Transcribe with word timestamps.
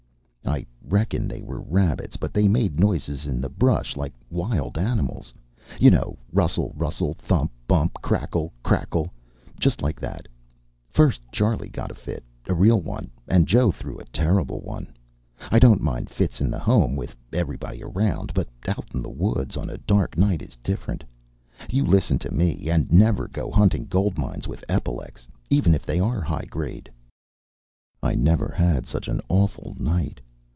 I 0.43 0.65
reckon 0.83 1.27
they 1.29 1.41
were 1.41 1.61
rabbits, 1.61 2.17
but 2.17 2.33
they 2.33 2.47
made 2.49 2.77
noises 2.79 3.25
in 3.25 3.39
the 3.39 3.47
brush 3.47 3.95
like 3.95 4.11
wild 4.29 4.77
animals 4.77 5.33
you 5.79 5.89
know, 5.89 6.17
rustle 6.33 6.73
rustle, 6.75 7.13
thump, 7.13 7.51
bump, 7.67 7.93
crackle 8.01 8.51
crackle, 8.61 9.13
just 9.59 9.81
like 9.81 9.99
that. 10.01 10.27
First 10.89 11.21
Charley 11.31 11.69
got 11.69 11.91
a 11.91 11.95
fit, 11.95 12.23
a 12.47 12.53
real 12.53 12.81
one, 12.81 13.09
and 13.29 13.47
Joe 13.47 13.71
threw 13.71 13.97
a 13.99 14.05
terrible 14.05 14.59
one. 14.59 14.91
I 15.51 15.59
don't 15.59 15.79
mind 15.79 16.09
fits 16.09 16.41
in 16.41 16.51
the 16.51 16.59
Home 16.59 16.97
with 16.97 17.15
everybody 17.31 17.81
around. 17.81 18.33
But 18.33 18.49
out 18.67 18.93
in 18.93 19.01
the 19.01 19.09
woods 19.09 19.55
on 19.55 19.69
a 19.69 19.77
dark 19.77 20.17
night 20.17 20.41
is 20.41 20.57
different. 20.61 21.03
You 21.69 21.85
listen 21.85 22.19
to 22.19 22.33
me, 22.33 22.67
and 22.69 22.91
never 22.91 23.29
go 23.29 23.51
hunting 23.51 23.85
gold 23.85 24.17
mines 24.17 24.47
with 24.49 24.65
epilecs, 24.67 25.25
even 25.49 25.73
if 25.73 25.85
they 25.85 25.99
are 26.01 26.19
high 26.19 26.47
grade. 26.49 26.91
I 28.03 28.15
never 28.15 28.49
had 28.57 28.85
such 28.85 29.07
an 29.07 29.21
awful 29.29 29.77
night. 29.79 30.19